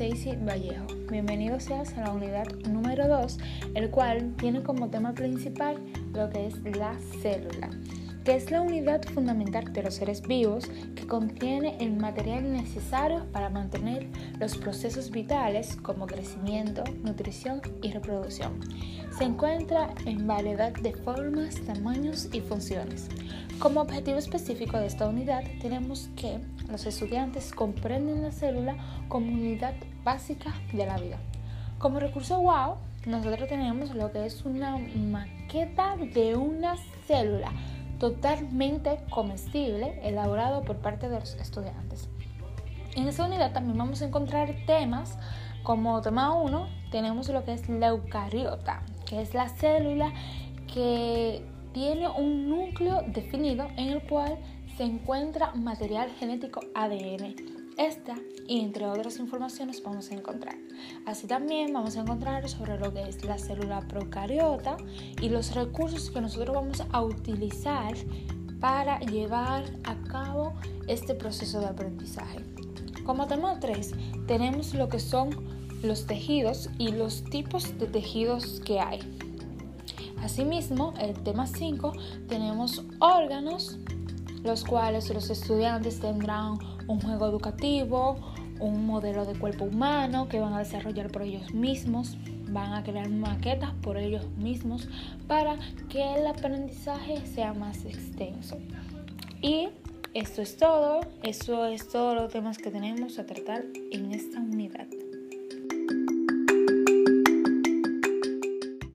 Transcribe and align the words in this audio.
Daisy 0.00 0.34
Vallejo. 0.34 0.86
Bienvenidos 1.10 1.64
seas 1.64 1.92
a 1.98 2.00
la 2.00 2.12
unidad 2.12 2.46
número 2.66 3.06
2, 3.06 3.36
el 3.74 3.90
cual 3.90 4.34
tiene 4.38 4.62
como 4.62 4.88
tema 4.88 5.12
principal 5.12 5.76
lo 6.14 6.30
que 6.30 6.46
es 6.46 6.54
la 6.74 6.98
célula, 7.20 7.68
que 8.30 8.36
es 8.36 8.52
la 8.52 8.62
unidad 8.62 9.02
fundamental 9.12 9.72
de 9.72 9.82
los 9.82 9.94
seres 9.94 10.22
vivos 10.22 10.70
que 10.94 11.04
contiene 11.04 11.76
el 11.80 11.96
material 11.96 12.52
necesario 12.52 13.26
para 13.32 13.50
mantener 13.50 14.06
los 14.38 14.56
procesos 14.56 15.10
vitales 15.10 15.74
como 15.82 16.06
crecimiento, 16.06 16.84
nutrición 17.02 17.60
y 17.82 17.90
reproducción. 17.90 18.60
Se 19.18 19.24
encuentra 19.24 19.92
en 20.06 20.28
variedad 20.28 20.72
de 20.74 20.92
formas, 20.92 21.56
tamaños 21.62 22.28
y 22.32 22.40
funciones. 22.40 23.08
Como 23.58 23.80
objetivo 23.80 24.18
específico 24.18 24.78
de 24.78 24.86
esta 24.86 25.08
unidad 25.08 25.42
tenemos 25.60 26.08
que 26.14 26.38
los 26.70 26.86
estudiantes 26.86 27.52
comprenden 27.52 28.22
la 28.22 28.30
célula 28.30 28.76
como 29.08 29.26
unidad 29.26 29.74
básica 30.04 30.54
de 30.72 30.86
la 30.86 30.98
vida. 30.98 31.18
Como 31.80 31.98
recurso 31.98 32.38
WOW, 32.38 32.76
nosotros 33.06 33.48
tenemos 33.48 33.92
lo 33.92 34.12
que 34.12 34.24
es 34.24 34.44
una 34.44 34.78
maqueta 34.78 35.96
de 35.96 36.36
una 36.36 36.76
célula 37.08 37.50
totalmente 38.00 38.98
comestible 39.10 40.00
elaborado 40.02 40.62
por 40.62 40.78
parte 40.78 41.08
de 41.08 41.20
los 41.20 41.34
estudiantes. 41.36 42.08
En 42.96 43.06
esta 43.06 43.26
unidad 43.26 43.52
también 43.52 43.78
vamos 43.78 44.02
a 44.02 44.06
encontrar 44.06 44.52
temas 44.66 45.16
como 45.62 46.00
tema 46.00 46.34
1 46.34 46.80
tenemos 46.90 47.28
lo 47.28 47.44
que 47.44 47.52
es 47.52 47.68
la 47.68 47.88
eucariota, 47.88 48.82
que 49.06 49.20
es 49.20 49.34
la 49.34 49.48
célula 49.48 50.12
que 50.72 51.44
tiene 51.72 52.08
un 52.08 52.48
núcleo 52.48 53.02
definido 53.06 53.68
en 53.76 53.90
el 53.90 54.02
cual 54.02 54.38
se 54.76 54.84
encuentra 54.84 55.52
material 55.54 56.10
genético 56.18 56.60
ADN. 56.74 57.49
Esta 57.80 58.14
y 58.46 58.60
entre 58.60 58.84
otras 58.84 59.18
informaciones 59.18 59.82
vamos 59.82 60.10
a 60.10 60.14
encontrar. 60.14 60.54
Así 61.06 61.26
también 61.26 61.72
vamos 61.72 61.96
a 61.96 62.02
encontrar 62.02 62.46
sobre 62.46 62.78
lo 62.78 62.92
que 62.92 63.00
es 63.04 63.24
la 63.24 63.38
célula 63.38 63.80
procariota 63.88 64.76
y 65.22 65.30
los 65.30 65.54
recursos 65.54 66.10
que 66.10 66.20
nosotros 66.20 66.54
vamos 66.54 66.82
a 66.92 67.00
utilizar 67.00 67.94
para 68.60 69.00
llevar 69.00 69.64
a 69.84 69.96
cabo 70.10 70.52
este 70.88 71.14
proceso 71.14 71.60
de 71.60 71.68
aprendizaje. 71.68 72.40
Como 73.06 73.26
tema 73.26 73.58
3 73.58 73.92
tenemos 74.26 74.74
lo 74.74 74.90
que 74.90 75.00
son 75.00 75.30
los 75.82 76.06
tejidos 76.06 76.68
y 76.76 76.92
los 76.92 77.24
tipos 77.24 77.78
de 77.78 77.86
tejidos 77.86 78.60
que 78.60 78.78
hay. 78.78 79.00
Asimismo, 80.22 80.92
el 81.00 81.14
tema 81.22 81.46
5 81.46 81.94
tenemos 82.28 82.84
órganos, 82.98 83.78
los 84.42 84.64
cuales 84.64 85.12
los 85.12 85.30
estudiantes 85.30 86.00
tendrán 86.00 86.58
un 86.86 87.00
juego 87.00 87.26
educativo, 87.26 88.16
un 88.60 88.86
modelo 88.86 89.24
de 89.24 89.38
cuerpo 89.38 89.64
humano 89.64 90.28
que 90.28 90.38
van 90.38 90.52
a 90.52 90.58
desarrollar 90.58 91.10
por 91.10 91.22
ellos 91.22 91.52
mismos, 91.54 92.16
van 92.50 92.74
a 92.74 92.82
crear 92.82 93.08
maquetas 93.08 93.72
por 93.82 93.96
ellos 93.96 94.26
mismos 94.36 94.88
para 95.26 95.56
que 95.88 96.14
el 96.14 96.26
aprendizaje 96.26 97.24
sea 97.26 97.54
más 97.54 97.84
extenso. 97.84 98.58
Y 99.40 99.68
esto 100.12 100.42
es 100.42 100.56
todo, 100.56 101.00
eso 101.22 101.66
es 101.66 101.88
todos 101.88 102.14
los 102.14 102.32
temas 102.32 102.58
que 102.58 102.70
tenemos 102.70 103.18
a 103.18 103.26
tratar 103.26 103.64
en 103.92 104.12
esta 104.12 104.40
unidad. 104.40 104.86